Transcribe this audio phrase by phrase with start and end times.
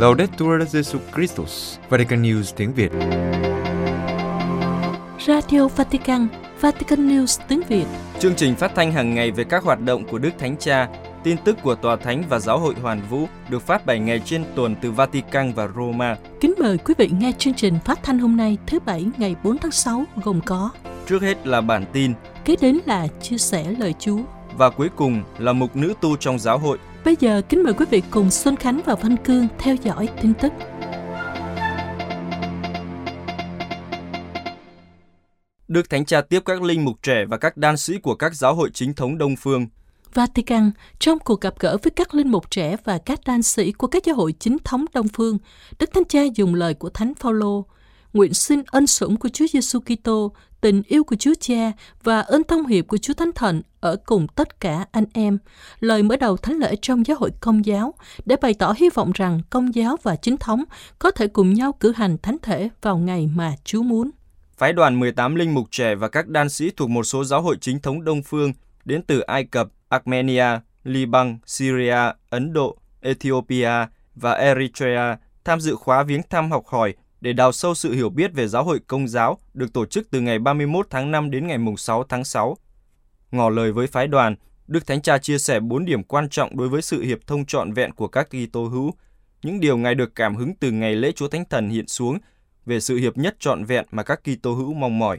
[0.00, 2.92] Laudetur Jesu Christus, Vatican News tiếng Việt.
[5.26, 6.28] Radio Vatican,
[6.60, 7.84] Vatican News tiếng Việt.
[8.18, 10.88] Chương trình phát thanh hàng ngày về các hoạt động của Đức Thánh Cha,
[11.22, 14.44] tin tức của Tòa Thánh và Giáo hội Hoàn Vũ được phát 7 ngày trên
[14.54, 16.16] tuần từ Vatican và Roma.
[16.40, 19.58] Kính mời quý vị nghe chương trình phát thanh hôm nay thứ Bảy ngày 4
[19.58, 20.70] tháng 6 gồm có
[21.06, 22.12] Trước hết là bản tin
[22.44, 24.18] Kế đến là chia sẻ lời Chúa.
[24.56, 26.78] và cuối cùng là mục nữ tu trong giáo hội.
[27.04, 30.34] Bây giờ kính mời quý vị cùng Xuân Khánh và Văn Cương theo dõi tin
[30.34, 30.52] tức.
[35.68, 38.54] Đức Thánh Cha tiếp các linh mục trẻ và các đan sĩ của các giáo
[38.54, 39.66] hội chính thống Đông Phương.
[40.14, 43.86] Vatican, trong cuộc gặp gỡ với các linh mục trẻ và các đan sĩ của
[43.86, 45.38] các giáo hội chính thống Đông Phương,
[45.78, 47.66] Đức Thánh Cha dùng lời của Thánh Phaolô,
[48.12, 52.44] nguyện xin ân sủng của Chúa Giêsu Kitô, tình yêu của Chúa Cha và ơn
[52.44, 55.38] thông hiệp của Chúa Thánh Thần ở cùng tất cả anh em.
[55.80, 59.12] Lời mở đầu thánh lễ trong giáo hội công giáo để bày tỏ hy vọng
[59.14, 60.64] rằng công giáo và chính thống
[60.98, 64.10] có thể cùng nhau cử hành thánh thể vào ngày mà Chúa muốn.
[64.56, 67.56] Phái đoàn 18 linh mục trẻ và các đan sĩ thuộc một số giáo hội
[67.60, 68.52] chính thống Đông Phương
[68.84, 76.02] đến từ Ai Cập, Armenia, Liban, Syria, Ấn Độ, Ethiopia và Eritrea tham dự khóa
[76.02, 79.38] viếng thăm học hỏi để đào sâu sự hiểu biết về giáo hội công giáo
[79.54, 82.56] được tổ chức từ ngày 31 tháng 5 đến ngày 6 tháng 6.
[83.30, 86.68] Ngỏ lời với phái đoàn, Đức Thánh Cha chia sẻ 4 điểm quan trọng đối
[86.68, 88.94] với sự hiệp thông trọn vẹn của các Kitô hữu,
[89.42, 92.18] những điều Ngài được cảm hứng từ ngày lễ Chúa Thánh Thần hiện xuống
[92.66, 95.18] về sự hiệp nhất trọn vẹn mà các Kitô hữu mong mỏi.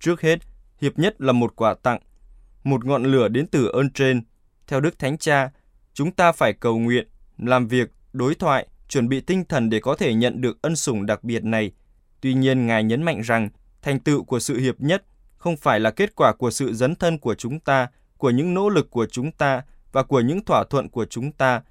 [0.00, 0.38] Trước hết,
[0.80, 2.00] hiệp nhất là một quà tặng,
[2.64, 4.22] một ngọn lửa đến từ ơn trên.
[4.66, 5.50] Theo Đức Thánh Cha,
[5.94, 9.94] chúng ta phải cầu nguyện, làm việc, đối thoại, chuẩn bị tinh thần để có
[9.94, 11.72] thể nhận được ân sủng đặc biệt này.
[12.20, 13.48] Tuy nhiên, Ngài nhấn mạnh rằng
[13.82, 15.04] thành tựu của sự hiệp nhất
[15.36, 18.68] không phải là kết quả của sự dấn thân của chúng ta, của những nỗ
[18.68, 21.62] lực của chúng ta và của những thỏa thuận của chúng ta,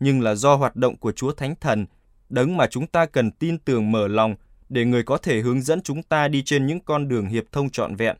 [0.00, 1.86] nhưng là do hoạt động của Chúa Thánh Thần,
[2.28, 4.34] đấng mà chúng ta cần tin tưởng mở lòng
[4.68, 7.70] để người có thể hướng dẫn chúng ta đi trên những con đường hiệp thông
[7.70, 8.16] trọn vẹn.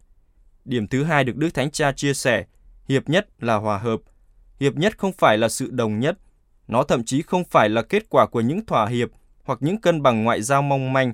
[0.64, 2.44] Điểm thứ hai được Đức Thánh Cha chia sẻ,
[2.88, 4.00] hiệp nhất là hòa hợp.
[4.60, 6.18] Hiệp nhất không phải là sự đồng nhất,
[6.70, 9.08] nó thậm chí không phải là kết quả của những thỏa hiệp
[9.44, 11.12] hoặc những cân bằng ngoại giao mong manh.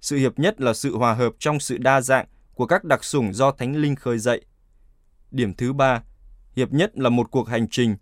[0.00, 3.34] Sự hiệp nhất là sự hòa hợp trong sự đa dạng của các đặc sủng
[3.34, 4.44] do Thánh Linh khơi dậy.
[5.30, 6.02] Điểm thứ ba,
[6.56, 7.96] hiệp nhất là một cuộc hành trình.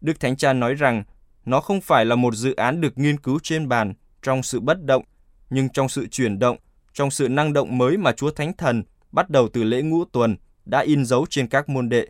[0.00, 1.04] Đức Thánh Cha nói rằng
[1.44, 4.84] nó không phải là một dự án được nghiên cứu trên bàn trong sự bất
[4.84, 5.04] động,
[5.50, 6.56] nhưng trong sự chuyển động,
[6.92, 10.36] trong sự năng động mới mà Chúa Thánh Thần bắt đầu từ lễ ngũ tuần
[10.64, 12.06] đã in dấu trên các môn đệ.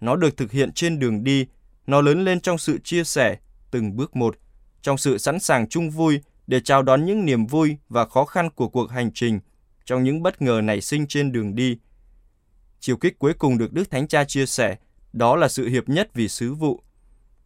[0.00, 1.46] Nó được thực hiện trên đường đi,
[1.86, 3.36] nó lớn lên trong sự chia sẻ,
[3.70, 4.36] từng bước một,
[4.82, 8.50] trong sự sẵn sàng chung vui để chào đón những niềm vui và khó khăn
[8.50, 9.40] của cuộc hành trình,
[9.84, 11.78] trong những bất ngờ nảy sinh trên đường đi.
[12.80, 14.76] Chiều kích cuối cùng được Đức Thánh Cha chia sẻ,
[15.12, 16.80] đó là sự hiệp nhất vì sứ vụ.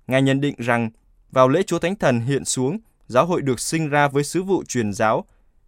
[0.07, 0.91] Ngài nhận định rằng,
[1.31, 4.65] vào lễ Chúa Thánh Thần hiện xuống, giáo hội được sinh ra với sứ vụ
[4.65, 5.25] truyền giáo,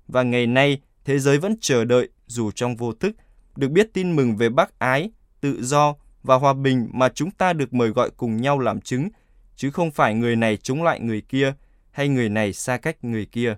[0.08, 3.16] và ngày nay thế giới vẫn chờ đợi, dù trong vô thức,
[3.56, 5.10] được biết tin mừng về bác ái,
[5.40, 9.08] tự do và hòa bình mà chúng ta được mời gọi cùng nhau làm chứng,
[9.56, 11.52] chứ không phải người này chống lại người kia,
[11.90, 13.54] hay người này xa cách người kia.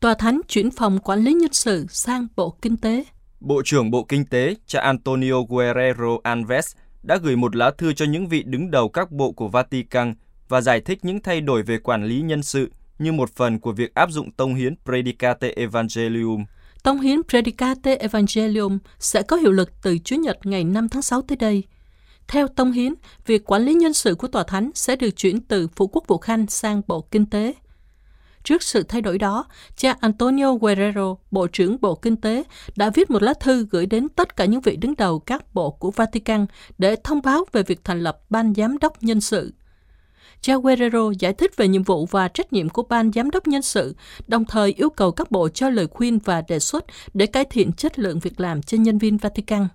[0.00, 3.04] Tòa Thánh chuyển phòng quản lý nhân sự sang Bộ Kinh tế.
[3.40, 8.04] Bộ trưởng Bộ Kinh tế, cha Antonio Guerrero Alves đã gửi một lá thư cho
[8.04, 10.14] những vị đứng đầu các bộ của Vatican
[10.48, 13.72] và giải thích những thay đổi về quản lý nhân sự như một phần của
[13.72, 16.44] việc áp dụng tông hiến Predicate Evangelium.
[16.86, 21.22] Tông hiến Predicate Evangelium sẽ có hiệu lực từ Chủ nhật ngày 5 tháng 6
[21.22, 21.62] tới đây.
[22.28, 22.94] Theo Tông hiến,
[23.26, 26.18] việc quản lý nhân sự của Tòa Thánh sẽ được chuyển từ Phủ Quốc vụ
[26.18, 27.54] Khanh sang Bộ Kinh tế.
[28.44, 29.44] Trước sự thay đổi đó,
[29.76, 32.42] cha Antonio Guerrero, Bộ trưởng Bộ Kinh tế,
[32.76, 35.70] đã viết một lá thư gửi đến tất cả những vị đứng đầu các bộ
[35.70, 36.46] của Vatican
[36.78, 39.52] để thông báo về việc thành lập Ban Giám đốc Nhân sự.
[40.46, 43.62] Cha Guerrero giải thích về nhiệm vụ và trách nhiệm của Ban Giám đốc Nhân
[43.62, 43.96] sự,
[44.26, 46.84] đồng thời yêu cầu các bộ cho lời khuyên và đề xuất
[47.14, 49.68] để cải thiện chất lượng việc làm cho nhân viên Vatican.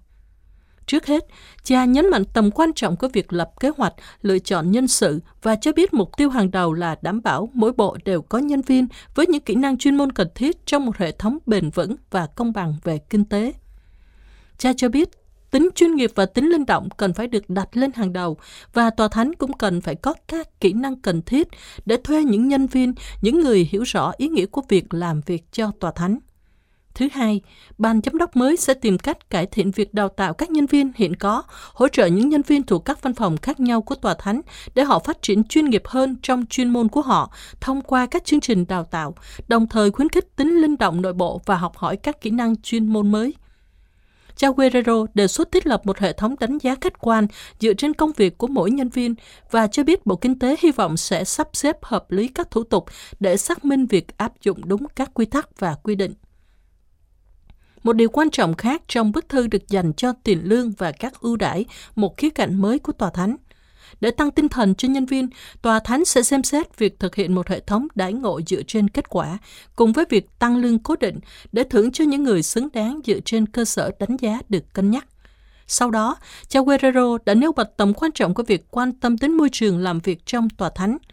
[0.85, 1.25] Trước hết,
[1.63, 5.19] cha nhấn mạnh tầm quan trọng của việc lập kế hoạch, lựa chọn nhân sự
[5.41, 8.61] và cho biết mục tiêu hàng đầu là đảm bảo mỗi bộ đều có nhân
[8.61, 11.95] viên với những kỹ năng chuyên môn cần thiết trong một hệ thống bền vững
[12.11, 13.53] và công bằng về kinh tế.
[14.57, 15.09] Cha cho biết
[15.51, 18.37] tính chuyên nghiệp và tính linh động cần phải được đặt lên hàng đầu
[18.73, 21.47] và tòa thánh cũng cần phải có các kỹ năng cần thiết
[21.85, 25.43] để thuê những nhân viên, những người hiểu rõ ý nghĩa của việc làm việc
[25.51, 26.19] cho tòa thánh.
[26.95, 27.41] Thứ hai,
[27.77, 30.91] ban giám đốc mới sẽ tìm cách cải thiện việc đào tạo các nhân viên
[30.95, 31.43] hiện có,
[31.73, 34.41] hỗ trợ những nhân viên thuộc các văn phòng khác nhau của tòa thánh
[34.75, 38.25] để họ phát triển chuyên nghiệp hơn trong chuyên môn của họ thông qua các
[38.25, 39.15] chương trình đào tạo,
[39.47, 42.55] đồng thời khuyến khích tính linh động nội bộ và học hỏi các kỹ năng
[42.61, 43.33] chuyên môn mới
[44.41, 47.27] cha Guerrero đề xuất thiết lập một hệ thống đánh giá khách quan
[47.59, 49.15] dựa trên công việc của mỗi nhân viên
[49.51, 52.63] và cho biết Bộ Kinh tế hy vọng sẽ sắp xếp hợp lý các thủ
[52.63, 52.85] tục
[53.19, 56.13] để xác minh việc áp dụng đúng các quy tắc và quy định.
[57.83, 61.21] Một điều quan trọng khác trong bức thư được dành cho tiền lương và các
[61.21, 61.65] ưu đãi,
[61.95, 63.35] một khía cạnh mới của tòa thánh.
[64.01, 65.29] Để tăng tinh thần cho nhân viên,
[65.61, 68.87] tòa thánh sẽ xem xét việc thực hiện một hệ thống đãi ngộ dựa trên
[68.87, 69.37] kết quả,
[69.75, 71.19] cùng với việc tăng lương cố định
[71.51, 74.91] để thưởng cho những người xứng đáng dựa trên cơ sở đánh giá được cân
[74.91, 75.05] nhắc.
[75.67, 76.17] Sau đó,
[76.47, 79.77] cha Guerrero đã nêu bật tầm quan trọng của việc quan tâm đến môi trường
[79.77, 80.97] làm việc trong tòa thánh–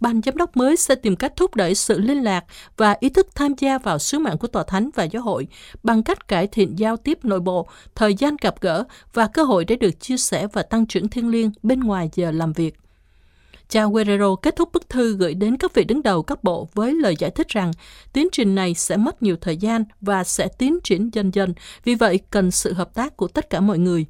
[0.00, 2.44] ban giám đốc mới sẽ tìm cách thúc đẩy sự liên lạc
[2.76, 5.48] và ý thức tham gia vào sứ mạng của tòa thánh và giáo hội
[5.82, 9.64] bằng cách cải thiện giao tiếp nội bộ, thời gian gặp gỡ và cơ hội
[9.64, 12.74] để được chia sẻ và tăng trưởng thiêng liêng bên ngoài giờ làm việc.
[13.68, 16.94] Cha Guerrero kết thúc bức thư gửi đến các vị đứng đầu các bộ với
[16.94, 17.72] lời giải thích rằng
[18.12, 21.54] tiến trình này sẽ mất nhiều thời gian và sẽ tiến triển dần dần,
[21.84, 24.06] vì vậy cần sự hợp tác của tất cả mọi người.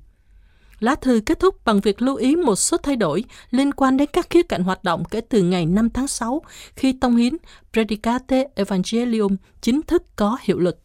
[0.81, 4.09] Lá thư kết thúc bằng việc lưu ý một số thay đổi liên quan đến
[4.13, 6.43] các khía cạnh hoạt động kể từ ngày 5 tháng 6
[6.77, 7.37] khi tông hiến,
[7.73, 10.79] Predicate Evangelium chính thức có hiệu lực.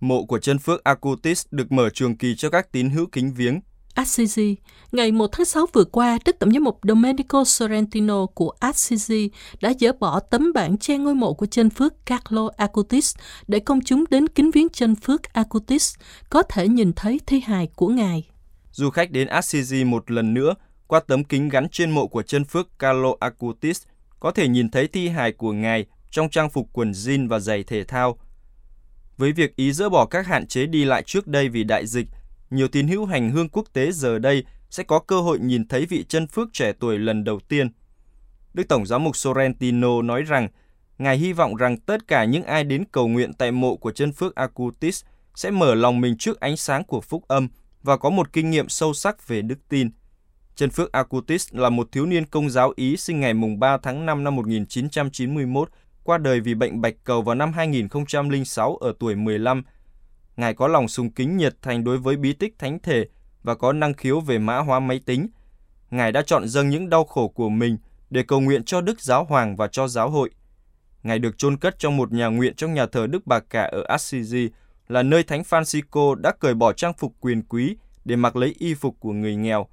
[0.00, 3.60] Mộ của chân phước Acutis được mở trường kỳ cho các tín hữu kính viếng
[3.94, 4.56] Assisi.
[4.92, 9.30] Ngày 1 tháng 6 vừa qua, Đức Tổng giám mục Domenico Sorrentino của Assisi
[9.60, 13.14] đã dỡ bỏ tấm bản che ngôi mộ của chân phước Carlo Acutis
[13.48, 15.94] để công chúng đến kính viếng chân phước Acutis
[16.30, 18.28] có thể nhìn thấy thi hài của ngài.
[18.72, 20.54] Du khách đến Assisi một lần nữa,
[20.86, 23.82] qua tấm kính gắn trên mộ của chân phước Carlo Acutis,
[24.20, 27.62] có thể nhìn thấy thi hài của ngài trong trang phục quần jean và giày
[27.62, 28.18] thể thao.
[29.16, 32.06] Với việc ý dỡ bỏ các hạn chế đi lại trước đây vì đại dịch,
[32.50, 35.86] nhiều tín hữu hành hương quốc tế giờ đây sẽ có cơ hội nhìn thấy
[35.86, 37.68] vị chân phước trẻ tuổi lần đầu tiên.
[38.54, 40.48] Đức Tổng giám mục Sorrentino nói rằng,
[40.98, 44.12] Ngài hy vọng rằng tất cả những ai đến cầu nguyện tại mộ của chân
[44.12, 45.04] phước Acutis
[45.34, 47.48] sẽ mở lòng mình trước ánh sáng của phúc âm
[47.82, 49.90] và có một kinh nghiệm sâu sắc về đức tin.
[50.56, 54.24] Chân phước Acutis là một thiếu niên công giáo Ý sinh ngày 3 tháng 5
[54.24, 55.70] năm 1991,
[56.04, 59.62] qua đời vì bệnh bạch cầu vào năm 2006 ở tuổi 15
[60.36, 63.06] Ngài có lòng sùng kính nhiệt thành đối với bí tích thánh thể
[63.42, 65.28] và có năng khiếu về mã hóa máy tính.
[65.90, 67.78] Ngài đã chọn dâng những đau khổ của mình
[68.10, 70.30] để cầu nguyện cho Đức Giáo Hoàng và cho giáo hội.
[71.02, 73.84] Ngài được chôn cất trong một nhà nguyện trong nhà thờ Đức Bà Cả ở
[73.88, 74.50] Assisi,
[74.88, 78.74] là nơi Thánh Francisco đã cởi bỏ trang phục quyền quý để mặc lấy y
[78.74, 79.66] phục của người nghèo.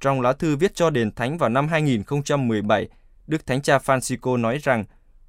[0.00, 2.88] Trong lá thư viết cho đền thánh vào năm 2017,
[3.26, 4.84] Đức Thánh Cha Francisco nói rằng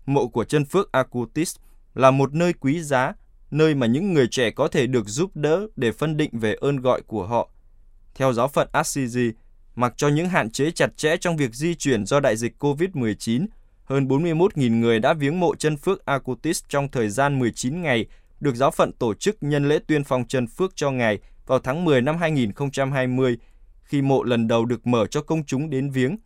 [0.06, 1.56] mộ của chân phước Acutis
[1.94, 3.14] là một nơi quý giá
[3.51, 6.78] nơi mà những người trẻ có thể được giúp đỡ để phân định về ơn
[6.78, 7.50] gọi của họ.
[8.16, 9.31] Theo giáo phận Assisi,
[9.75, 13.48] mặc cho những hạn chế chặt chẽ trong việc di chuyển do đại dịch COVID-19,
[13.84, 18.06] hơn 41.000 người đã viếng mộ chân phước Acutis trong thời gian 19 ngày,
[18.40, 21.86] được giáo phận tổ chức nhân lễ tuyên phong chân phước cho ngài vào tháng
[21.86, 23.38] 10 năm 2020,
[23.84, 26.18] khi mộ lần đầu được mở cho công chúng đến viếng.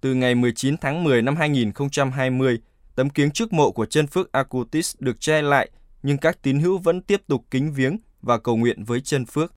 [0.00, 2.58] Từ ngày 19 tháng 10 năm 2020,
[2.94, 5.70] tấm kiếng trước mộ của chân phước Acutis được che lại
[6.04, 9.52] nhưng các tín hữu vẫn tiếp tục kính viếng và cầu nguyện với chân phước.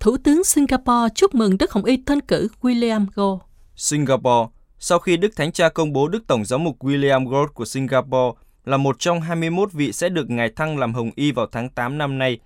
[0.00, 3.42] Thủ tướng Singapore chúc mừng Đức Hồng Y thân cử William Goh.
[3.76, 4.48] Singapore,
[4.78, 8.38] sau khi Đức Thánh Cha công bố Đức Tổng giám mục William Goh của Singapore
[8.64, 11.98] là một trong 21 vị sẽ được ngài thăng làm Hồng Y vào tháng 8
[11.98, 12.38] năm nay,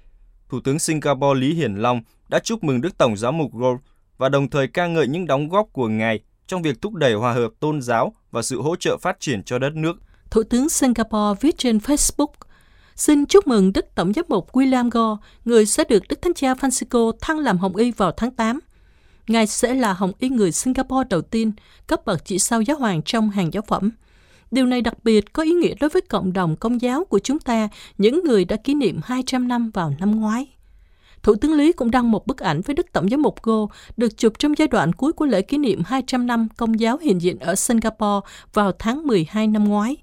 [0.49, 3.81] Thủ tướng Singapore Lý Hiển Long đã chúc mừng Đức Tổng giám mục Goh
[4.19, 7.33] và đồng thời ca ngợi những đóng góp của ngài trong việc thúc đẩy hòa
[7.33, 9.97] hợp tôn giáo và sự hỗ trợ phát triển cho đất nước–
[10.35, 12.33] Thủ tướng Singapore viết trên Facebook,
[12.97, 16.55] Xin chúc mừng Đức Tổng giám mục William Gore, người sẽ được Đức Thánh Cha
[16.55, 18.61] Francisco thăng làm Hồng Y vào tháng 8.
[19.29, 21.53] Ngài sẽ là Hồng Y người Singapore đầu tiên
[21.87, 23.91] cấp bậc chỉ sau giáo hoàng trong hàng giáo phẩm.
[24.51, 27.39] Điều này đặc biệt có ý nghĩa đối với cộng đồng công giáo của chúng
[27.39, 30.47] ta, những người đã kỷ niệm 200 năm vào năm ngoái.
[31.23, 34.17] Thủ tướng Lý cũng đăng một bức ảnh với Đức Tổng giám mục Go được
[34.17, 37.39] chụp trong giai đoạn cuối của lễ kỷ niệm 200 năm công giáo hiện diện
[37.39, 39.97] ở Singapore vào tháng 12 năm ngoái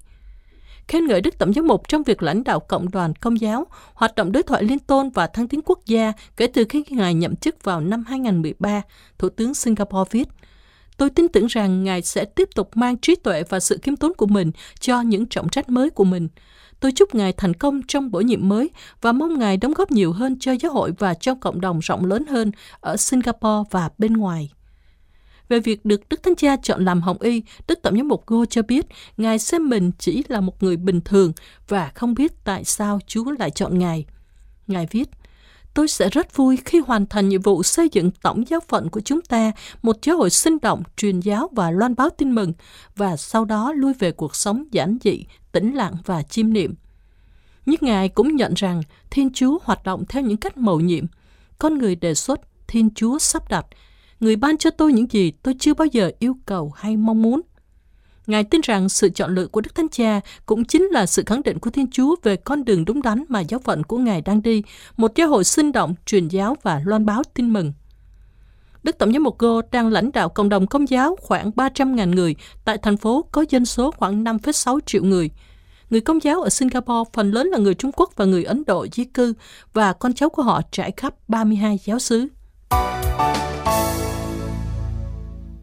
[0.92, 4.14] khen ngợi Đức Tổng giám mục trong việc lãnh đạo cộng đoàn công giáo, hoạt
[4.14, 7.36] động đối thoại liên tôn và thăng tiến quốc gia kể từ khi Ngài nhậm
[7.36, 8.82] chức vào năm 2013,
[9.18, 10.28] Thủ tướng Singapore viết.
[10.96, 14.12] Tôi tin tưởng rằng Ngài sẽ tiếp tục mang trí tuệ và sự kiếm tốn
[14.14, 16.28] của mình cho những trọng trách mới của mình.
[16.80, 18.70] Tôi chúc Ngài thành công trong bổ nhiệm mới
[19.00, 22.04] và mong Ngài đóng góp nhiều hơn cho giáo hội và cho cộng đồng rộng
[22.04, 24.50] lớn hơn ở Singapore và bên ngoài
[25.52, 28.44] về việc được Đức Thánh Cha chọn làm Hồng Y, Đức Tổng giám mục Go
[28.44, 31.32] cho biết Ngài xem mình chỉ là một người bình thường
[31.68, 34.04] và không biết tại sao Chúa lại chọn Ngài.
[34.66, 35.08] Ngài viết,
[35.74, 39.00] Tôi sẽ rất vui khi hoàn thành nhiệm vụ xây dựng tổng giáo phận của
[39.00, 42.52] chúng ta, một giáo hội sinh động, truyền giáo và loan báo tin mừng,
[42.96, 46.74] và sau đó lui về cuộc sống giản dị, tĩnh lặng và chiêm niệm.
[47.66, 51.04] Nhưng Ngài cũng nhận rằng Thiên Chúa hoạt động theo những cách mầu nhiệm.
[51.58, 53.66] Con người đề xuất, Thiên Chúa sắp đặt.
[54.22, 57.40] Người ban cho tôi những gì tôi chưa bao giờ yêu cầu hay mong muốn.
[58.26, 61.42] Ngài tin rằng sự chọn lựa của Đức Thánh Cha cũng chính là sự khẳng
[61.42, 64.42] định của Thiên Chúa về con đường đúng đắn mà giáo phận của Ngài đang
[64.42, 64.62] đi,
[64.96, 67.72] một giáo hội sinh động, truyền giáo và loan báo tin mừng.
[68.82, 72.36] Đức Tổng giám mục Go đang lãnh đạo cộng đồng công giáo khoảng 300.000 người
[72.64, 75.30] tại thành phố có dân số khoảng 5,6 triệu người.
[75.90, 78.86] Người công giáo ở Singapore phần lớn là người Trung Quốc và người Ấn Độ
[78.92, 79.34] di cư
[79.72, 82.28] và con cháu của họ trải khắp 32 giáo xứ.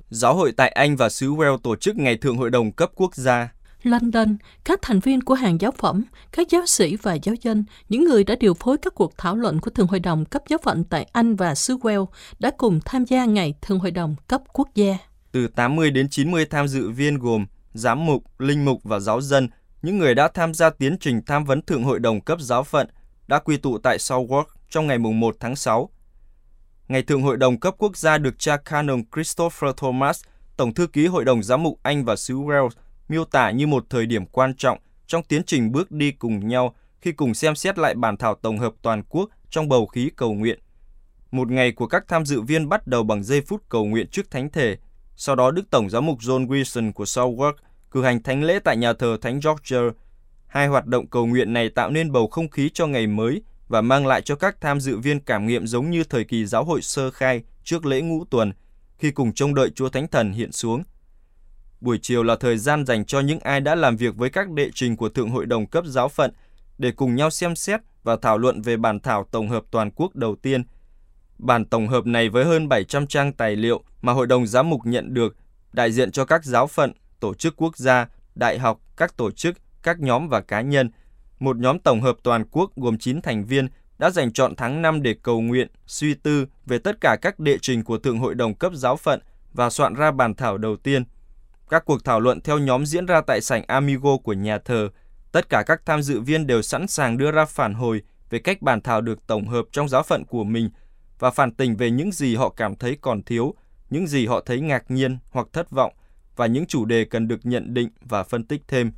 [0.10, 3.16] Giáo hội tại Anh và xứ Wales tổ chức Ngày Thượng Hội đồng cấp quốc
[3.16, 3.50] gia.
[3.84, 8.04] London, các thành viên của hàng giáo phẩm, các giáo sĩ và giáo dân, những
[8.04, 10.84] người đã điều phối các cuộc thảo luận của Thượng Hội đồng cấp giáo phận
[10.84, 12.06] tại Anh và xứ Wales
[12.40, 14.98] đã cùng tham gia Ngày Thượng Hội đồng cấp quốc gia.
[15.32, 19.50] Từ 80 đến 90 tham dự viên gồm giám mục, linh mục và giáo dân,
[19.82, 22.88] những người đã tham gia tiến trình tham vấn Thượng Hội đồng cấp giáo phận,
[23.28, 25.90] đã quy tụ tại Southwark trong ngày 1 tháng 6
[26.90, 30.24] Ngày Thượng Hội đồng cấp quốc gia được cha Canon Christopher Thomas,
[30.58, 32.70] Tổng thư ký Hội đồng Giám mục Anh và xứ Wales,
[33.10, 34.78] miêu tả như một thời điểm quan trọng
[35.08, 38.58] trong tiến trình bước đi cùng nhau khi cùng xem xét lại bản thảo tổng
[38.58, 40.60] hợp toàn quốc trong bầu khí cầu nguyện.
[41.32, 44.32] Một ngày của các tham dự viên bắt đầu bằng giây phút cầu nguyện trước
[44.32, 44.78] thánh thể.
[45.16, 47.54] Sau đó Đức Tổng giám mục John Wilson của Southwark
[47.92, 49.98] cử hành thánh lễ tại nhà thờ Thánh George.
[50.48, 53.82] Hai hoạt động cầu nguyện này tạo nên bầu không khí cho ngày mới và
[53.82, 56.82] mang lại cho các tham dự viên cảm nghiệm giống như thời kỳ giáo hội
[56.82, 58.52] sơ khai trước lễ ngũ tuần,
[58.98, 60.84] khi cùng trông đợi Chúa Thánh Thần hiện xuống.
[61.82, 64.70] Buổi chiều là thời gian dành cho những ai đã làm việc với các đệ
[64.74, 66.32] trình của Thượng Hội đồng cấp giáo phận
[66.78, 70.16] để cùng nhau xem xét và thảo luận về bản thảo tổng hợp toàn quốc
[70.16, 70.64] đầu tiên.
[71.38, 74.82] Bản tổng hợp này với hơn 700 trang tài liệu mà Hội đồng Giám mục
[74.84, 75.36] nhận được,
[75.74, 79.58] đại diện cho các giáo phận, tổ chức quốc gia, đại học, các tổ chức,
[79.84, 80.92] các nhóm và cá nhân–
[81.40, 83.68] một nhóm tổng hợp toàn quốc gồm 9 thành viên
[83.98, 87.58] đã dành chọn tháng 5 để cầu nguyện, suy tư về tất cả các đệ
[87.62, 89.20] trình của Thượng Hội đồng cấp giáo phận
[89.54, 91.04] và soạn ra bản thảo đầu tiên.
[91.70, 94.90] Các cuộc thảo luận theo nhóm diễn ra tại sảnh Amigo của nhà thờ.
[95.32, 98.62] Tất cả các tham dự viên đều sẵn sàng đưa ra phản hồi về cách
[98.62, 100.70] bản thảo được tổng hợp trong giáo phận của mình
[101.20, 103.54] và phản tình về những gì họ cảm thấy còn thiếu,
[103.90, 105.94] những gì họ thấy ngạc nhiên hoặc thất vọng
[106.36, 108.92] và những chủ đề cần được nhận định và phân tích thêm.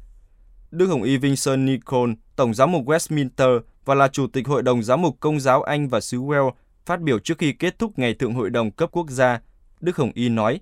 [0.72, 4.84] Đức Hồng Y Vincent Nicol, Tổng giám mục Westminster và là Chủ tịch Hội đồng
[4.84, 6.52] Giám mục Công giáo Anh và xứ Wales,
[6.86, 9.42] phát biểu trước khi kết thúc Ngày Thượng Hội đồng cấp quốc gia,
[9.80, 10.60] Đức Hồng Y nói,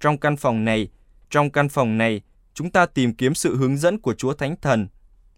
[0.00, 0.88] Trong căn phòng này,
[1.30, 2.20] trong căn phòng này,
[2.54, 4.88] chúng ta tìm kiếm sự hướng dẫn của Chúa Thánh Thần.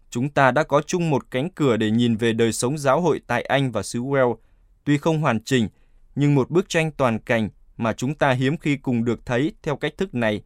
[0.09, 3.21] Chúng ta đã có chung một cánh cửa để nhìn về đời sống giáo hội
[3.27, 4.35] tại Anh và xứ Wales,
[4.83, 5.67] tuy không hoàn chỉnh,
[6.15, 9.75] nhưng một bức tranh toàn cảnh mà chúng ta hiếm khi cùng được thấy theo
[9.75, 10.41] cách thức này.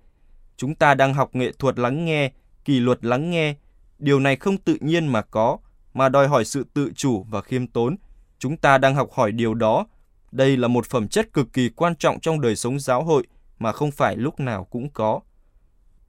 [0.58, 2.32] Chúng ta đang học nghệ thuật lắng nghe,
[2.66, 3.56] kỷ luật lắng nghe.
[4.00, 5.58] Điều này không tự nhiên mà có,
[5.94, 7.96] mà đòi hỏi sự tự chủ và khiêm tốn.
[8.39, 9.88] Chúng ta đang học hỏi điều đó.
[10.32, 13.24] Đây là một phẩm chất cực kỳ quan trọng trong đời sống giáo hội
[13.60, 15.20] mà không phải lúc nào cũng có.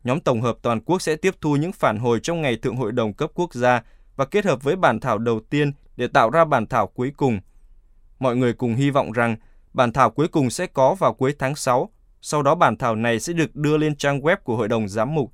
[0.04, 2.92] Nhóm tổng hợp toàn quốc sẽ tiếp thu những phản hồi trong ngày Thượng hội
[2.92, 3.82] đồng cấp quốc gia
[4.16, 7.40] và kết hợp với bản thảo đầu tiên để tạo ra bản thảo cuối cùng.
[8.18, 9.36] Mọi người cùng hy vọng rằng
[9.72, 11.90] bản thảo cuối cùng sẽ có vào cuối tháng 6,
[12.22, 15.14] sau đó bản thảo này sẽ được đưa lên trang web của Hội đồng Giám
[15.14, 15.32] mục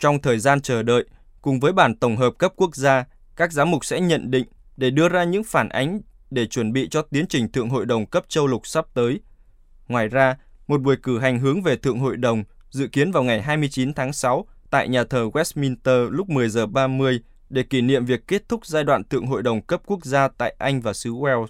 [0.00, 1.04] trong thời gian chờ đợi,
[1.42, 3.04] cùng với bản tổng hợp cấp quốc gia,
[3.36, 4.44] các giám mục sẽ nhận định
[4.76, 8.06] để đưa ra những phản ánh để chuẩn bị cho tiến trình Thượng Hội đồng
[8.06, 9.20] cấp châu lục sắp tới.
[9.88, 13.42] Ngoài ra, một buổi cử hành hướng về Thượng Hội đồng dự kiến vào ngày
[13.42, 18.26] 29 tháng 6 tại nhà thờ Westminster lúc 10 giờ 30 để kỷ niệm việc
[18.26, 21.46] kết thúc giai đoạn Thượng Hội đồng cấp quốc gia tại Anh và xứ Wales.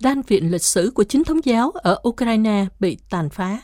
[0.00, 3.60] Đan viện lịch sử của chính thống giáo ở Ukraine bị tàn phá.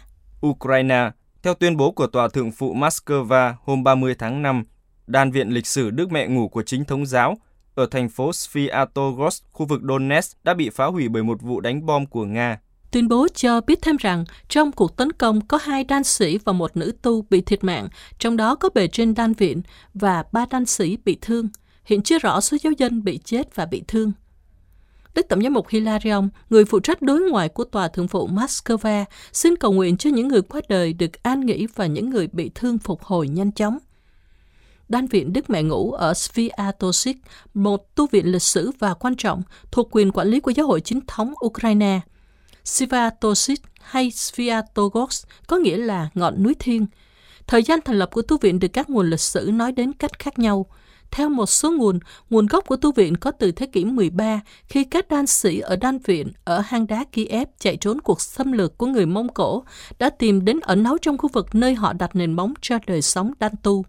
[0.47, 1.11] Ukraine
[1.45, 4.63] theo tuyên bố của Tòa Thượng phụ Moscow hôm 30 tháng 5,
[5.07, 7.37] Đan viện lịch sử Đức Mẹ Ngủ của chính thống giáo
[7.75, 11.87] ở thành phố Sviatogorsk, khu vực Donetsk đã bị phá hủy bởi một vụ đánh
[11.87, 12.61] bom của Nga.
[12.91, 16.53] Tuyên bố cho biết thêm rằng trong cuộc tấn công có hai đan sĩ và
[16.53, 19.63] một nữ tu bị thiệt mạng, trong đó có bề trên đan viện
[19.95, 21.49] và ba đan sĩ bị thương.
[21.85, 24.13] Hiện chưa rõ số giáo dân bị chết và bị thương.
[25.15, 29.05] Đức Tổng giám mục Hilarion, người phụ trách đối ngoại của Tòa Thượng phụ Moscow,
[29.33, 32.51] xin cầu nguyện cho những người qua đời được an nghỉ và những người bị
[32.55, 33.79] thương phục hồi nhanh chóng.
[34.89, 37.17] Đan viện Đức Mẹ Ngũ ở Sviatosik,
[37.55, 39.43] một tu viện lịch sử và quan trọng
[39.73, 42.01] thuộc quyền quản lý của giáo hội chính thống Ukraine.
[42.65, 46.87] Sviatosik hay Sviatogorsk có nghĩa là ngọn núi thiên.
[47.47, 50.19] Thời gian thành lập của tu viện được các nguồn lịch sử nói đến cách
[50.19, 50.67] khác nhau–
[51.11, 51.99] theo một số nguồn,
[52.31, 55.77] nguồn gốc của tu viện có từ thế kỷ 13 khi các đan sĩ ở
[55.77, 59.65] đan viện ở hang đá Kiev chạy trốn cuộc xâm lược của người Mông Cổ
[59.99, 63.03] đã tìm đến ẩn náu trong khu vực nơi họ đặt nền móng cho đời
[63.03, 63.85] sống đan tu.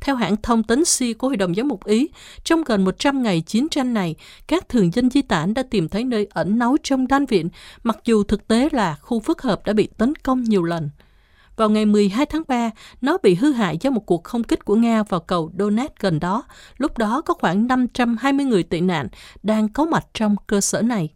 [0.00, 2.08] Theo hãng thông tấn Si của Hội đồng Giám mục Ý,
[2.44, 4.14] trong gần 100 ngày chiến tranh này,
[4.46, 7.48] các thường dân di tản đã tìm thấy nơi ẩn náu trong đan viện,
[7.82, 10.90] mặc dù thực tế là khu phức hợp đã bị tấn công nhiều lần.
[11.58, 14.74] Vào ngày 12 tháng 3, nó bị hư hại do một cuộc không kích của
[14.74, 16.42] Nga vào cầu Donetsk gần đó.
[16.76, 19.08] Lúc đó có khoảng 520 người tị nạn
[19.42, 21.08] đang có mặt trong cơ sở này.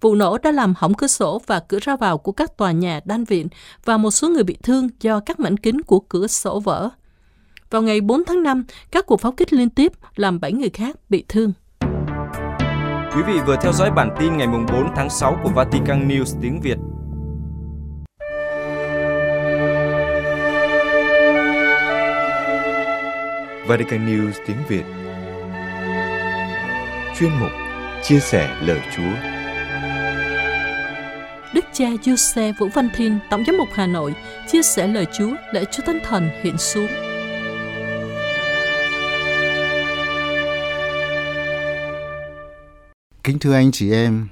[0.00, 3.00] Vụ nổ đã làm hỏng cửa sổ và cửa ra vào của các tòa nhà
[3.04, 3.48] đan viện
[3.84, 6.88] và một số người bị thương do các mảnh kính của cửa sổ vỡ.
[7.70, 10.96] Vào ngày 4 tháng 5, các cuộc pháo kích liên tiếp làm 7 người khác
[11.08, 11.52] bị thương.
[13.14, 16.60] Quý vị vừa theo dõi bản tin ngày 4 tháng 6 của Vatican News tiếng
[16.60, 16.76] Việt.
[23.70, 24.84] Vatican News tiếng Việt
[27.18, 27.50] Chuyên mục
[28.02, 29.12] Chia sẻ lời Chúa
[31.54, 34.14] Đức cha Giuse Vũ Văn Thiên, Tổng giám mục Hà Nội,
[34.48, 36.86] chia sẻ lời Chúa lễ Chúa Thánh Thần hiện xuống.
[43.24, 44.28] Kính thưa anh chị em,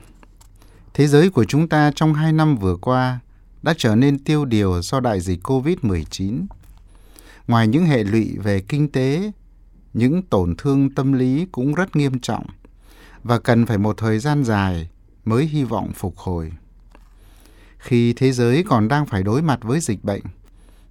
[0.94, 3.18] thế giới của chúng ta trong hai năm vừa qua
[3.62, 6.46] đã trở nên tiêu điều do đại dịch COVID-19.
[7.48, 9.32] Ngoài những hệ lụy về kinh tế,
[9.94, 12.46] những tổn thương tâm lý cũng rất nghiêm trọng
[13.22, 14.88] và cần phải một thời gian dài
[15.24, 16.52] mới hy vọng phục hồi.
[17.78, 20.22] Khi thế giới còn đang phải đối mặt với dịch bệnh,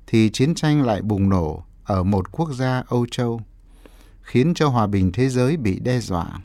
[0.08, 3.42] thì chiến tranh lại bùng nổ ở một quốc gia Âu Châu,
[4.22, 6.42] khiến cho hòa bình thế giới bị đe dọa.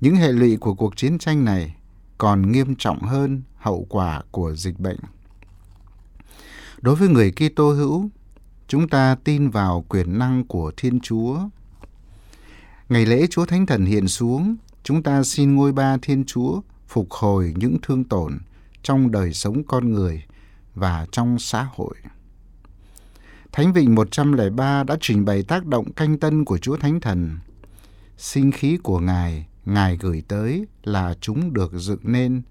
[0.00, 1.76] Những hệ lụy của cuộc chiến tranh này
[2.18, 4.98] còn nghiêm trọng hơn hậu quả của dịch bệnh.
[6.80, 8.10] Đối với người Kitô hữu,
[8.70, 11.40] chúng ta tin vào quyền năng của Thiên Chúa.
[12.88, 17.10] Ngày lễ Chúa Thánh Thần hiện xuống, chúng ta xin ngôi ba Thiên Chúa phục
[17.10, 18.38] hồi những thương tổn
[18.82, 20.24] trong đời sống con người
[20.74, 21.94] và trong xã hội.
[23.52, 27.38] Thánh Vịnh 103 đã trình bày tác động canh tân của Chúa Thánh Thần.
[28.16, 32.42] Sinh khí của Ngài, Ngài gửi tới là chúng được dựng nên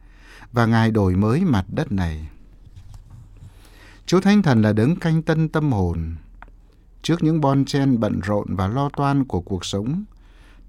[0.52, 2.28] và Ngài đổi mới mặt đất này.
[4.10, 6.16] Chúa Thánh Thần là đấng canh tân tâm hồn.
[7.02, 10.04] Trước những bon chen bận rộn và lo toan của cuộc sống,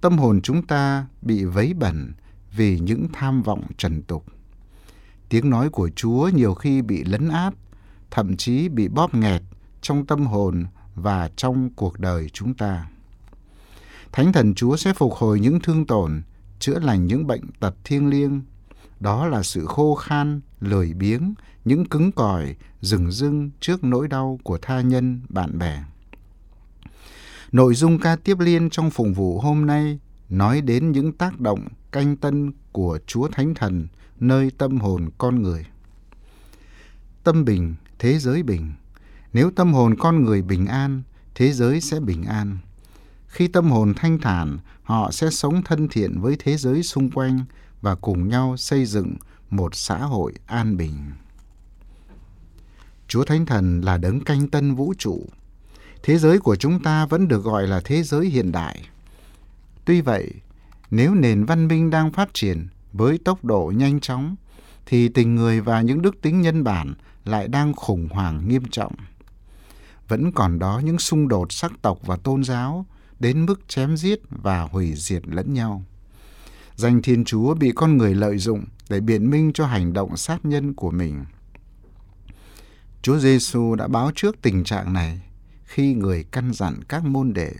[0.00, 2.12] tâm hồn chúng ta bị vấy bẩn
[2.56, 4.24] vì những tham vọng trần tục.
[5.28, 7.54] Tiếng nói của Chúa nhiều khi bị lấn át,
[8.10, 9.42] thậm chí bị bóp nghẹt
[9.80, 12.86] trong tâm hồn và trong cuộc đời chúng ta.
[14.12, 16.22] Thánh thần Chúa sẽ phục hồi những thương tổn,
[16.58, 18.42] chữa lành những bệnh tật thiêng liêng.
[19.00, 24.40] Đó là sự khô khan, lười biếng, những cứng cỏi, rừng rưng trước nỗi đau
[24.42, 25.84] của tha nhân, bạn bè.
[27.52, 31.68] Nội dung ca tiếp liên trong phụng vụ hôm nay nói đến những tác động
[31.92, 33.86] canh tân của Chúa Thánh Thần
[34.20, 35.66] nơi tâm hồn con người.
[37.24, 38.72] Tâm bình, thế giới bình.
[39.32, 41.02] Nếu tâm hồn con người bình an,
[41.34, 42.58] thế giới sẽ bình an.
[43.26, 47.44] Khi tâm hồn thanh thản, họ sẽ sống thân thiện với thế giới xung quanh
[47.80, 49.16] và cùng nhau xây dựng
[49.50, 51.12] một xã hội an bình.
[53.08, 55.26] Chúa Thánh Thần là đấng canh tân vũ trụ.
[56.02, 58.80] Thế giới của chúng ta vẫn được gọi là thế giới hiện đại.
[59.84, 60.30] Tuy vậy,
[60.90, 64.36] nếu nền văn minh đang phát triển với tốc độ nhanh chóng,
[64.86, 68.92] thì tình người và những đức tính nhân bản lại đang khủng hoảng nghiêm trọng.
[70.08, 72.86] Vẫn còn đó những xung đột sắc tộc và tôn giáo
[73.20, 75.82] đến mức chém giết và hủy diệt lẫn nhau.
[76.80, 80.44] Danh Thiên Chúa bị con người lợi dụng để biện minh cho hành động sát
[80.44, 81.24] nhân của mình.
[83.02, 85.20] Chúa Giêsu đã báo trước tình trạng này
[85.64, 87.52] khi người căn dặn các môn đệ.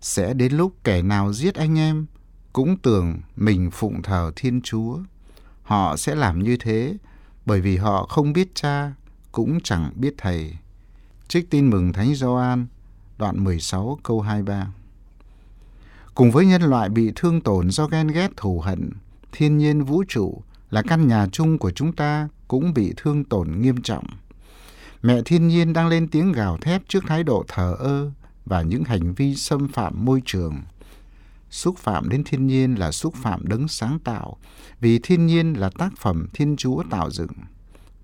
[0.00, 2.06] Sẽ đến lúc kẻ nào giết anh em,
[2.52, 4.98] cũng tưởng mình phụng thờ Thiên Chúa.
[5.62, 6.96] Họ sẽ làm như thế,
[7.46, 8.92] bởi vì họ không biết cha,
[9.32, 10.56] cũng chẳng biết thầy.
[11.28, 12.66] Trích tin mừng Thánh Gioan,
[13.18, 14.72] đoạn 16 câu 23.
[16.14, 18.90] Cùng với nhân loại bị thương tổn do ghen ghét thù hận,
[19.32, 23.60] thiên nhiên vũ trụ là căn nhà chung của chúng ta cũng bị thương tổn
[23.60, 24.04] nghiêm trọng.
[25.02, 28.10] Mẹ thiên nhiên đang lên tiếng gào thét trước thái độ thờ ơ
[28.46, 30.62] và những hành vi xâm phạm môi trường.
[31.50, 34.36] Xúc phạm đến thiên nhiên là xúc phạm đấng sáng tạo,
[34.80, 37.32] vì thiên nhiên là tác phẩm Thiên Chúa tạo dựng.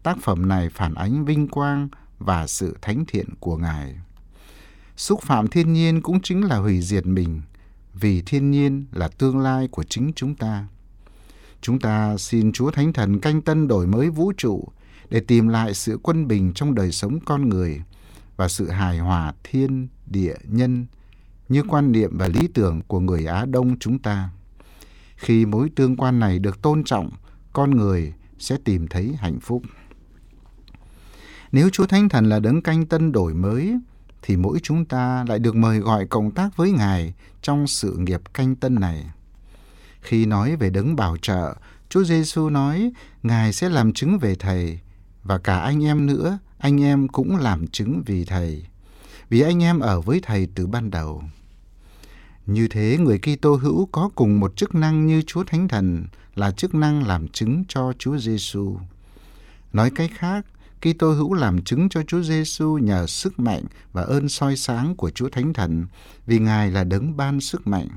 [0.03, 1.89] Tác phẩm này phản ánh vinh quang
[2.19, 3.95] và sự thánh thiện của Ngài.
[4.97, 7.43] Xúc phạm thiên nhiên cũng chính là hủy diệt mình,
[8.01, 10.67] vì thiên nhiên là tương lai của chính chúng ta.
[11.61, 14.69] Chúng ta xin Chúa Thánh Thần canh tân đổi mới vũ trụ
[15.11, 17.83] để tìm lại sự quân bình trong đời sống con người
[18.37, 20.87] và sự hài hòa thiên, địa, nhân
[21.49, 24.31] như quan niệm và lý tưởng của người Á Đông chúng ta.
[25.17, 27.11] Khi mối tương quan này được tôn trọng,
[27.53, 29.63] con người sẽ tìm thấy hạnh phúc.
[31.53, 33.79] Nếu Chúa Thánh Thần là đấng canh tân đổi mới,
[34.27, 38.21] thì mỗi chúng ta lại được mời gọi cộng tác với Ngài trong sự nghiệp
[38.35, 39.05] canh tân này.
[40.01, 41.55] Khi nói về đấng bảo trợ,
[41.89, 44.81] Chúa Giêsu nói Ngài sẽ làm chứng về Thầy
[45.25, 48.67] và cả anh em nữa, anh em cũng làm chứng vì Thầy.
[49.29, 51.23] Vì anh em ở với Thầy từ ban đầu.
[52.47, 56.51] Như thế, người Kitô hữu có cùng một chức năng như Chúa Thánh Thần là
[56.51, 58.79] chức năng làm chứng cho Chúa Giêsu.
[59.73, 60.47] Nói cách khác,
[60.87, 65.11] Kitô hữu làm chứng cho Chúa Giêsu nhờ sức mạnh và ơn soi sáng của
[65.11, 65.87] Chúa Thánh Thần,
[66.27, 67.89] vì Ngài là đấng ban sức mạnh.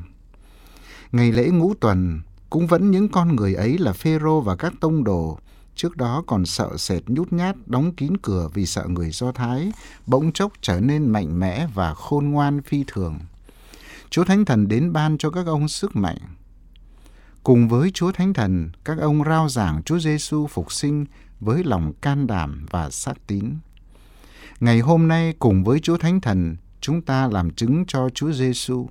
[1.11, 5.03] Ngày lễ ngũ tuần cũng vẫn những con người ấy là Phêrô và các tông
[5.03, 5.39] đồ,
[5.75, 9.71] trước đó còn sợ sệt nhút nhát đóng kín cửa vì sợ người Do Thái,
[10.05, 13.19] bỗng chốc trở nên mạnh mẽ và khôn ngoan phi thường.
[14.09, 16.17] Chúa Thánh Thần đến ban cho các ông sức mạnh.
[17.43, 21.05] Cùng với Chúa Thánh Thần, các ông rao giảng Chúa Giêsu phục sinh
[21.39, 23.55] với lòng can đảm và xác tín.
[24.59, 28.89] Ngày hôm nay cùng với Chúa Thánh Thần, chúng ta làm chứng cho Chúa Giêsu.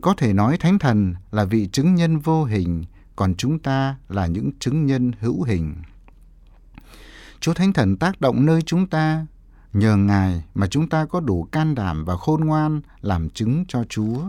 [0.00, 2.84] Có thể nói Thánh Thần là vị chứng nhân vô hình,
[3.16, 5.74] còn chúng ta là những chứng nhân hữu hình.
[7.40, 9.26] Chúa Thánh Thần tác động nơi chúng ta,
[9.72, 13.84] nhờ Ngài mà chúng ta có đủ can đảm và khôn ngoan làm chứng cho
[13.88, 14.22] Chúa.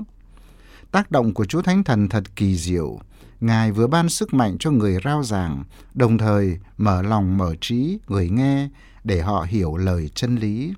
[0.91, 2.99] Tác động của Chúa Thánh Thần thật kỳ diệu,
[3.43, 7.97] Ngài vừa ban sức mạnh cho người rao giảng, đồng thời mở lòng mở trí
[8.07, 8.69] người nghe
[9.03, 10.73] để họ hiểu lời chân lý.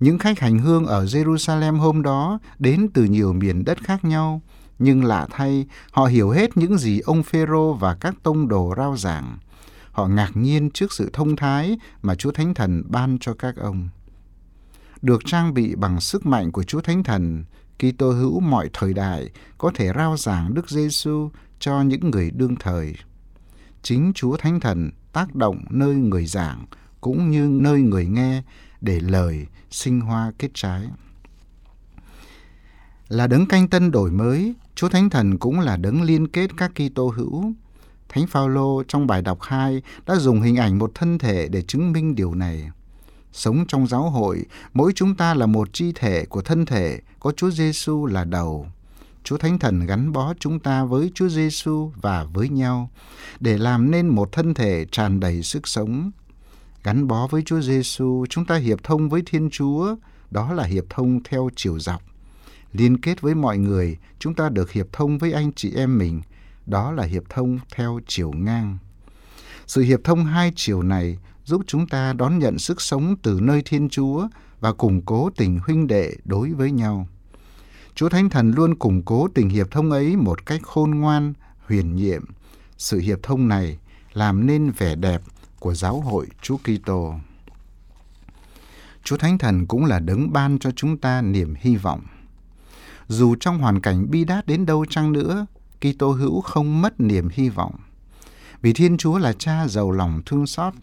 [0.00, 4.42] Những khách hành hương ở Jerusalem hôm đó đến từ nhiều miền đất khác nhau,
[4.78, 8.96] nhưng lạ thay, họ hiểu hết những gì ông Phêrô và các tông đồ rao
[8.96, 9.38] giảng.
[9.92, 13.88] Họ ngạc nhiên trước sự thông thái mà Chúa Thánh Thần ban cho các ông.
[15.02, 17.44] Được trang bị bằng sức mạnh của Chúa Thánh Thần,
[17.78, 22.56] Kitô hữu mọi thời đại có thể rao giảng Đức Giêsu cho những người đương
[22.60, 22.94] thời.
[23.82, 26.66] Chính Chúa Thánh Thần tác động nơi người giảng
[27.00, 28.42] cũng như nơi người nghe
[28.80, 30.82] để lời sinh hoa kết trái.
[33.08, 36.72] Là đấng canh tân đổi mới, Chúa Thánh Thần cũng là đấng liên kết các
[36.74, 37.52] Kitô hữu.
[38.08, 41.92] Thánh Phaolô trong bài đọc 2 đã dùng hình ảnh một thân thể để chứng
[41.92, 42.70] minh điều này.
[43.32, 44.44] Sống trong giáo hội,
[44.74, 48.66] mỗi chúng ta là một chi thể của thân thể, có Chúa Giêsu là đầu.
[49.24, 52.90] Chúa Thánh Thần gắn bó chúng ta với Chúa Giêsu và với nhau
[53.40, 56.10] để làm nên một thân thể tràn đầy sức sống.
[56.84, 59.96] Gắn bó với Chúa Giêsu, chúng ta hiệp thông với Thiên Chúa,
[60.30, 62.02] đó là hiệp thông theo chiều dọc.
[62.72, 66.22] Liên kết với mọi người, chúng ta được hiệp thông với anh chị em mình,
[66.66, 68.78] đó là hiệp thông theo chiều ngang.
[69.66, 73.62] Sự hiệp thông hai chiều này giúp chúng ta đón nhận sức sống từ nơi
[73.64, 74.28] Thiên Chúa
[74.60, 77.08] và củng cố tình huynh đệ đối với nhau.
[77.98, 81.32] Chúa Thánh Thần luôn củng cố tình hiệp thông ấy một cách khôn ngoan,
[81.66, 82.24] huyền nhiệm.
[82.76, 83.78] Sự hiệp thông này
[84.12, 85.22] làm nên vẻ đẹp
[85.58, 87.14] của giáo hội Chúa Kitô.
[89.04, 92.00] Chúa Thánh Thần cũng là đấng ban cho chúng ta niềm hy vọng.
[93.08, 95.46] Dù trong hoàn cảnh bi đát đến đâu chăng nữa,
[95.80, 97.74] Kitô hữu không mất niềm hy vọng.
[98.62, 100.74] Vì Thiên Chúa là cha giàu lòng thương xót.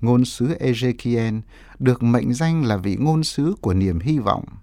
[0.00, 1.40] Ngôn sứ Ezekiel
[1.78, 4.44] được mệnh danh là vị ngôn sứ của niềm hy vọng–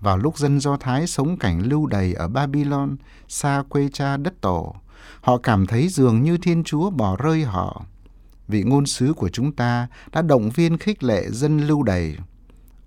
[0.00, 2.96] vào lúc dân Do Thái sống cảnh lưu đày ở Babylon,
[3.28, 4.74] xa quê cha đất tổ,
[5.20, 7.84] họ cảm thấy dường như Thiên Chúa bỏ rơi họ.
[8.48, 12.16] Vị ngôn sứ của chúng ta đã động viên khích lệ dân lưu đày.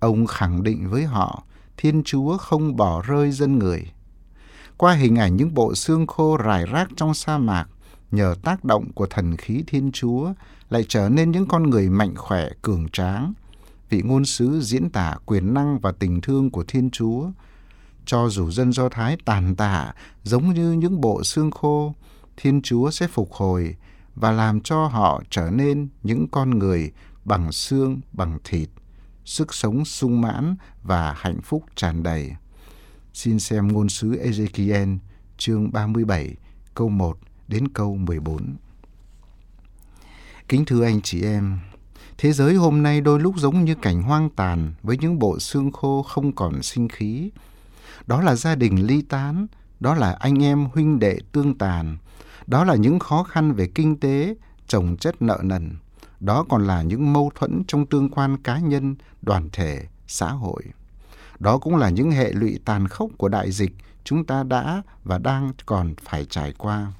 [0.00, 1.42] Ông khẳng định với họ,
[1.76, 3.92] Thiên Chúa không bỏ rơi dân người.
[4.76, 7.66] Qua hình ảnh những bộ xương khô rải rác trong sa mạc,
[8.10, 10.32] nhờ tác động của thần khí Thiên Chúa,
[10.70, 13.32] lại trở nên những con người mạnh khỏe, cường tráng,
[13.90, 17.30] vị ngôn sứ diễn tả quyền năng và tình thương của Thiên Chúa.
[18.04, 21.94] Cho dù dân Do Thái tàn tạ giống như những bộ xương khô,
[22.36, 23.76] Thiên Chúa sẽ phục hồi
[24.14, 26.92] và làm cho họ trở nên những con người
[27.24, 28.68] bằng xương, bằng thịt,
[29.24, 32.32] sức sống sung mãn và hạnh phúc tràn đầy.
[33.14, 34.98] Xin xem ngôn sứ Ezekiel
[35.36, 36.34] chương 37
[36.74, 38.56] câu 1 đến câu 14.
[40.48, 41.58] Kính thưa anh chị em,
[42.22, 45.72] Thế giới hôm nay đôi lúc giống như cảnh hoang tàn với những bộ xương
[45.72, 47.30] khô không còn sinh khí.
[48.06, 49.46] Đó là gia đình ly tán,
[49.80, 51.98] đó là anh em huynh đệ tương tàn,
[52.46, 54.34] đó là những khó khăn về kinh tế,
[54.68, 55.76] trồng chất nợ nần.
[56.20, 60.62] Đó còn là những mâu thuẫn trong tương quan cá nhân, đoàn thể, xã hội.
[61.38, 63.72] Đó cũng là những hệ lụy tàn khốc của đại dịch
[64.04, 66.92] chúng ta đã và đang còn phải trải qua.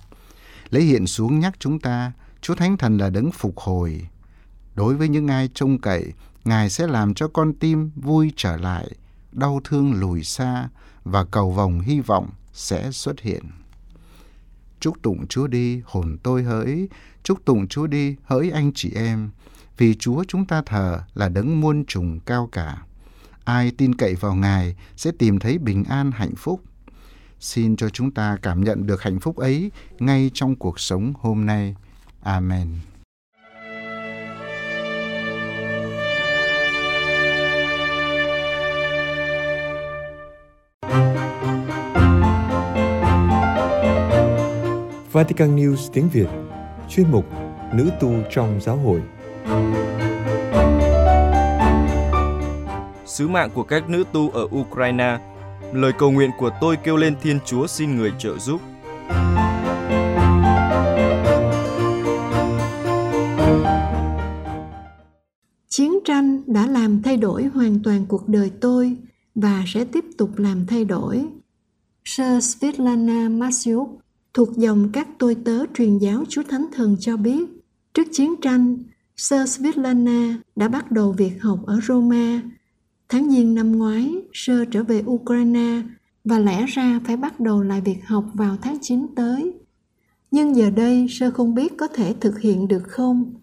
[0.71, 4.07] Lấy hiện xuống nhắc chúng ta, Chúa Thánh Thần là đấng phục hồi,
[4.75, 6.13] Đối với những ai trông cậy,
[6.45, 8.91] Ngài sẽ làm cho con tim vui trở lại
[9.33, 10.69] đau thương lùi xa
[11.05, 13.45] và cầu vòng hy vọng sẽ xuất hiện.
[14.81, 16.89] Chúc tụng Chúa đi, hồn tôi hỡi,
[17.23, 19.31] chúc tụng Chúa đi, hỡi anh chị em,
[19.77, 22.83] vì Chúa chúng ta thờ là đấng muôn trùng cao cả.
[23.45, 26.63] Ai tin cậy vào Ngài sẽ tìm thấy bình an hạnh phúc.
[27.41, 31.47] Xin cho chúng ta cảm nhận được hạnh phúc ấy ngay trong cuộc sống hôm
[31.47, 31.77] nay.
[32.23, 32.69] Amen.
[45.13, 46.29] Vatican News tiếng Việt
[46.89, 47.25] Chuyên mục
[47.75, 49.03] Nữ tu trong giáo hội
[53.07, 55.19] Sứ mạng của các nữ tu ở Ukraine
[55.73, 58.61] Lời cầu nguyện của tôi kêu lên Thiên Chúa xin người trợ giúp
[65.69, 68.97] Chiến tranh đã làm thay đổi hoàn toàn cuộc đời tôi
[69.35, 71.25] và sẽ tiếp tục làm thay đổi.
[72.05, 74.01] Sir Svetlana Masyuk
[74.35, 77.49] thuộc dòng các tôi tớ truyền giáo Chúa Thánh Thần cho biết,
[77.95, 78.79] trước chiến tranh,
[79.17, 82.43] sơ Svetlana đã bắt đầu việc học ở Roma.
[83.09, 85.83] Tháng Giêng năm ngoái, sơ trở về Ukraine
[86.25, 89.53] và lẽ ra phải bắt đầu lại việc học vào tháng 9 tới.
[90.31, 93.35] Nhưng giờ đây, sơ không biết có thể thực hiện được không.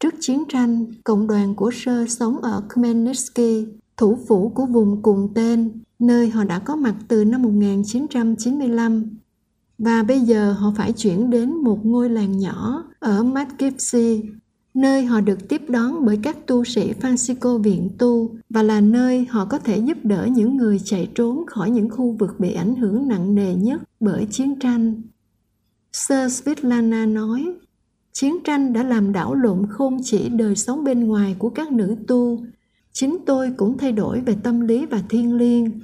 [0.00, 3.66] Trước chiến tranh, cộng đoàn của sơ sống ở Khmelnytsky,
[3.96, 9.19] thủ phủ của vùng cùng tên, nơi họ đã có mặt từ năm 1995
[9.80, 14.22] và bây giờ họ phải chuyển đến một ngôi làng nhỏ ở Matkivsi,
[14.74, 19.26] nơi họ được tiếp đón bởi các tu sĩ Francisco viện tu và là nơi
[19.30, 22.76] họ có thể giúp đỡ những người chạy trốn khỏi những khu vực bị ảnh
[22.76, 25.02] hưởng nặng nề nhất bởi chiến tranh.
[25.92, 27.54] Sir Svetlana nói,
[28.12, 31.96] chiến tranh đã làm đảo lộn không chỉ đời sống bên ngoài của các nữ
[32.06, 32.44] tu,
[32.92, 35.80] chính tôi cũng thay đổi về tâm lý và thiên liêng.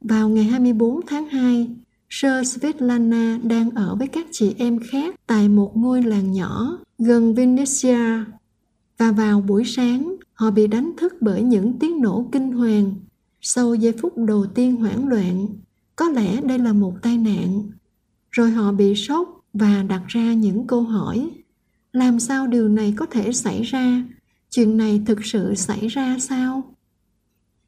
[0.00, 1.68] Vào ngày 24 tháng 2,
[2.10, 7.34] Sơ Svetlana đang ở với các chị em khác tại một ngôi làng nhỏ gần
[7.34, 8.24] Vinnytsia.
[8.98, 12.94] Và vào buổi sáng, họ bị đánh thức bởi những tiếng nổ kinh hoàng.
[13.40, 15.46] Sau giây phút đầu tiên hoảng loạn,
[15.96, 17.62] có lẽ đây là một tai nạn.
[18.30, 21.30] Rồi họ bị sốc và đặt ra những câu hỏi.
[21.92, 24.02] Làm sao điều này có thể xảy ra?
[24.50, 26.74] Chuyện này thực sự xảy ra sao?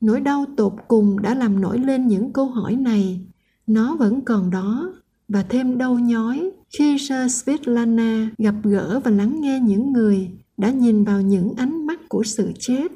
[0.01, 3.21] Nỗi đau tột cùng đã làm nổi lên những câu hỏi này
[3.67, 4.93] nó vẫn còn đó
[5.29, 10.71] và thêm đau nhói khi Sơ Svetlana gặp gỡ và lắng nghe những người đã
[10.71, 12.93] nhìn vào những ánh mắt của sự chết.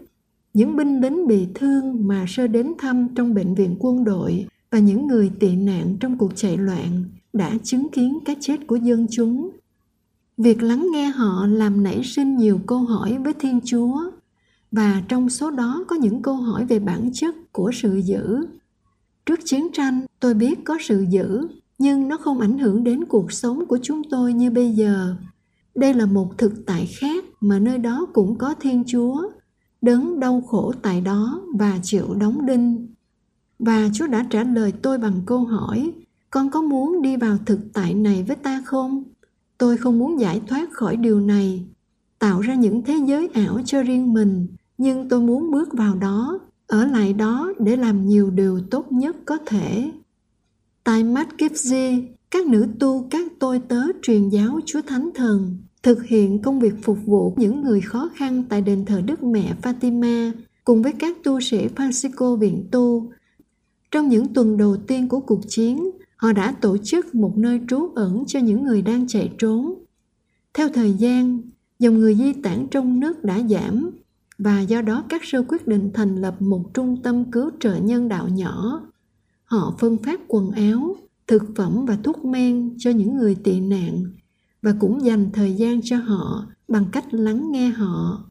[0.55, 4.79] Những binh lính bị thương mà Sơ đến thăm trong bệnh viện quân đội và
[4.79, 9.07] những người tị nạn trong cuộc chạy loạn đã chứng kiến cái chết của dân
[9.11, 9.51] chúng.
[10.37, 14.11] Việc lắng nghe họ làm nảy sinh nhiều câu hỏi với Thiên Chúa
[14.73, 18.47] và trong số đó có những câu hỏi về bản chất của sự giữ
[19.27, 21.49] Trước chiến tranh, tôi biết có sự giữ
[21.79, 25.17] nhưng nó không ảnh hưởng đến cuộc sống của chúng tôi như bây giờ.
[25.75, 29.31] Đây là một thực tại khác mà nơi đó cũng có Thiên Chúa,
[29.83, 32.87] đấng đau khổ tại đó và chịu đóng đinh.
[33.59, 35.93] Và Chúa đã trả lời tôi bằng câu hỏi,
[36.31, 39.05] con có muốn đi vào thực tại này với ta không?
[39.59, 41.65] Tôi không muốn giải thoát khỏi điều này,
[42.19, 44.47] tạo ra những thế giới ảo cho riêng mình,
[44.79, 49.17] nhưng tôi muốn bước vào đó ở lại đó để làm nhiều điều tốt nhất
[49.25, 49.93] có thể.
[50.87, 56.43] Tại Matkivji, các nữ tu các tôi tớ truyền giáo Chúa Thánh Thần thực hiện
[56.43, 60.33] công việc phục vụ những người khó khăn tại đền thờ Đức Mẹ Fatima
[60.65, 63.13] cùng với các tu sĩ Francisco viện tu.
[63.91, 67.89] Trong những tuần đầu tiên của cuộc chiến, họ đã tổ chức một nơi trú
[67.95, 69.75] ẩn cho những người đang chạy trốn.
[70.55, 71.41] Theo thời gian,
[71.79, 73.91] dòng người di tản trong nước đã giảm
[74.39, 78.09] và do đó các sư quyết định thành lập một trung tâm cứu trợ nhân
[78.09, 78.83] đạo nhỏ.
[79.47, 84.05] Họ phân phát quần áo, thực phẩm và thuốc men cho những người tị nạn
[84.63, 88.25] và cũng dành thời gian cho họ bằng cách lắng nghe họ.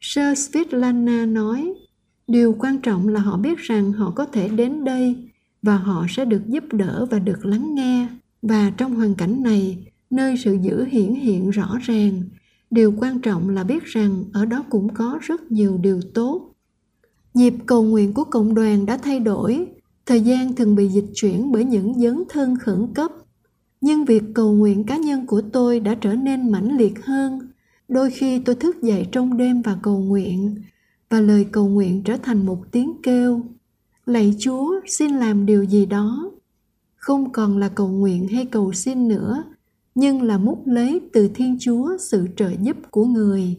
[0.00, 1.74] Sơ Svetlana nói,
[2.26, 5.28] điều quan trọng là họ biết rằng họ có thể đến đây
[5.62, 8.08] và họ sẽ được giúp đỡ và được lắng nghe.
[8.42, 12.22] Và trong hoàn cảnh này, nơi sự giữ hiển hiện rõ ràng
[12.70, 16.52] điều quan trọng là biết rằng ở đó cũng có rất nhiều điều tốt
[17.34, 19.66] nhịp cầu nguyện của cộng đoàn đã thay đổi
[20.06, 23.10] thời gian thường bị dịch chuyển bởi những dấn thân khẩn cấp
[23.80, 27.52] nhưng việc cầu nguyện cá nhân của tôi đã trở nên mãnh liệt hơn
[27.92, 30.56] đôi khi tôi thức dậy trong đêm và cầu nguyện,
[31.10, 33.42] và lời cầu nguyện trở thành một tiếng kêu
[34.06, 36.30] lạy chúa, xin làm điều gì đó
[36.96, 39.44] không còn là cầu nguyện hay cầu xin nữa,
[39.94, 43.56] nhưng là múc lấy từ Thiên Chúa sự trợ giúp của người.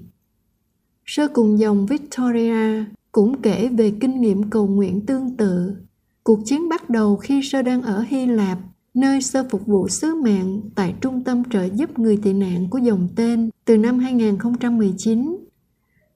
[1.06, 5.76] Sơ cùng dòng Victoria cũng kể về kinh nghiệm cầu nguyện tương tự.
[6.24, 8.58] Cuộc chiến bắt đầu khi sơ đang ở Hy Lạp,
[8.94, 12.78] nơi sơ phục vụ sứ mạng tại Trung tâm trợ giúp người tị nạn của
[12.78, 15.38] dòng tên từ năm 2019.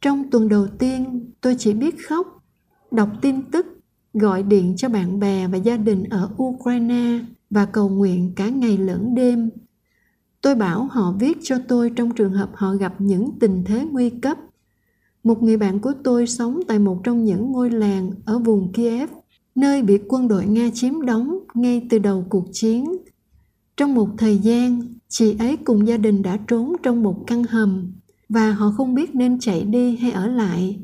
[0.02, 2.44] Trong tuần đầu tiên, tôi chỉ biết khóc,
[2.92, 3.66] đọc tin tức,
[4.14, 8.78] gọi điện cho bạn bè và gia đình ở Ukraine và cầu nguyện cả ngày
[8.78, 9.50] lẫn đêm.
[10.42, 14.10] Tôi bảo họ viết cho tôi trong trường hợp họ gặp những tình thế nguy
[14.10, 14.38] cấp.
[15.24, 19.10] Một người bạn của tôi sống tại một trong những ngôi làng ở vùng Kiev,
[19.58, 22.98] nơi bị quân đội Nga chiếm đóng ngay từ đầu cuộc chiến.
[23.78, 27.94] Trong một thời gian, chị ấy cùng gia đình đã trốn trong một căn hầm
[28.30, 30.80] và họ không biết nên chạy đi hay ở lại.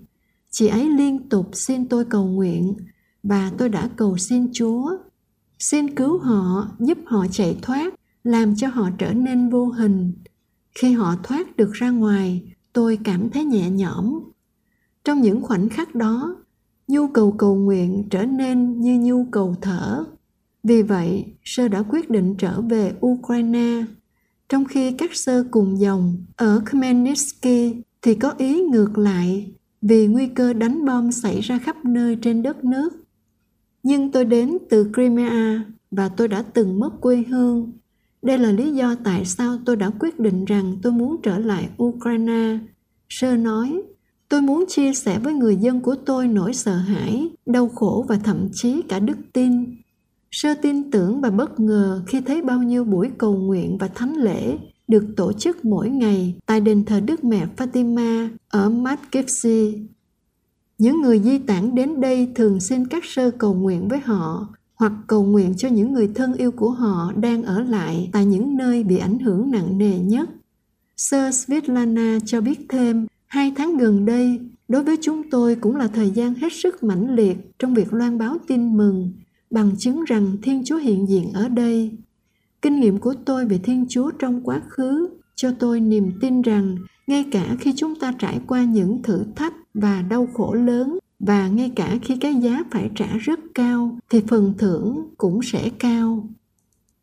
[0.51, 2.73] Chị ấy liên tục xin tôi cầu nguyện
[3.23, 4.97] và tôi đã cầu xin Chúa.
[5.59, 10.13] Xin cứu họ, giúp họ chạy thoát, làm cho họ trở nên vô hình.
[10.75, 14.19] Khi họ thoát được ra ngoài, tôi cảm thấy nhẹ nhõm.
[15.03, 16.35] Trong những khoảnh khắc đó,
[16.87, 20.03] nhu cầu cầu nguyện trở nên như nhu cầu thở.
[20.63, 23.83] Vì vậy, sơ đã quyết định trở về Ukraine
[24.49, 30.27] trong khi các sơ cùng dòng ở Khmelnytsky thì có ý ngược lại vì nguy
[30.27, 32.89] cơ đánh bom xảy ra khắp nơi trên đất nước.
[33.83, 37.71] Nhưng tôi đến từ Crimea và tôi đã từng mất quê hương.
[38.21, 41.69] Đây là lý do tại sao tôi đã quyết định rằng tôi muốn trở lại
[41.83, 42.59] Ukraine.
[43.09, 43.81] Sơ nói,
[44.29, 48.19] tôi muốn chia sẻ với người dân của tôi nỗi sợ hãi, đau khổ và
[48.23, 49.75] thậm chí cả đức tin
[50.33, 54.15] Sơ tin tưởng và bất ngờ khi thấy bao nhiêu buổi cầu nguyện và thánh
[54.15, 54.57] lễ
[54.87, 59.75] được tổ chức mỗi ngày tại đền thờ Đức Mẹ Fatima ở Matkevsi.
[60.77, 64.91] Những người di tản đến đây thường xin các sơ cầu nguyện với họ hoặc
[65.07, 68.83] cầu nguyện cho những người thân yêu của họ đang ở lại tại những nơi
[68.83, 70.29] bị ảnh hưởng nặng nề nhất.
[70.97, 75.87] Sơ Svetlana cho biết thêm, hai tháng gần đây, đối với chúng tôi cũng là
[75.87, 79.11] thời gian hết sức mãnh liệt trong việc loan báo tin mừng
[79.49, 81.91] bằng chứng rằng Thiên Chúa hiện diện ở đây.
[82.61, 86.77] Kinh nghiệm của tôi về Thiên Chúa trong quá khứ cho tôi niềm tin rằng
[87.07, 91.47] ngay cả khi chúng ta trải qua những thử thách và đau khổ lớn và
[91.47, 96.27] ngay cả khi cái giá phải trả rất cao thì phần thưởng cũng sẽ cao.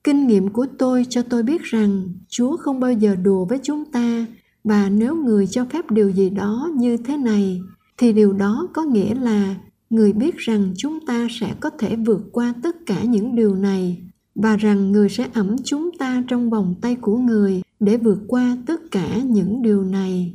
[0.05, 3.85] Kinh nghiệm của tôi cho tôi biết rằng Chúa không bao giờ đùa với chúng
[3.85, 4.27] ta
[4.65, 7.61] và nếu người cho phép điều gì đó như thế này,
[7.99, 9.57] thì điều đó có nghĩa là
[9.91, 14.03] người biết rằng chúng ta sẽ có thể vượt qua tất cả những điều này,
[14.35, 18.57] và rằng người sẽ ẩm chúng ta trong vòng tay của người để vượt qua
[18.67, 20.35] tất cả những điều này.